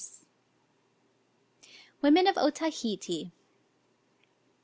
WOMEN 2.01 2.25
OF 2.25 2.35
OTAHEITE. 2.35 3.31